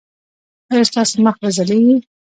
ایا 0.71 0.83
ستاسو 0.89 1.15
مخ 1.25 1.35
به 1.41 1.49
ځلیږي؟ 1.55 1.95